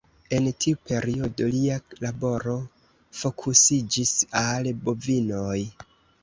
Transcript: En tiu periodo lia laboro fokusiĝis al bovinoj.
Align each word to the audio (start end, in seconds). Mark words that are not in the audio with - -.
En 0.35 0.45
tiu 0.63 0.77
periodo 0.91 1.49
lia 1.55 1.75
laboro 2.05 2.55
fokusiĝis 3.19 4.15
al 4.43 4.71
bovinoj. 4.89 5.61